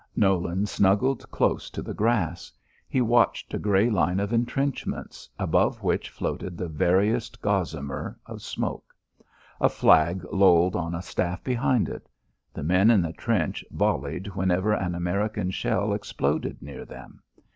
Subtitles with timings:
[0.15, 2.51] Nolan snuggled close to the grass.
[2.89, 8.95] He watched a grey line of intrenchments, above which floated the veriest gossamer of smoke.
[9.59, 12.09] A flag lolled on a staff behind it.
[12.51, 17.21] The men in the trench volleyed whenever an American shell exploded near them.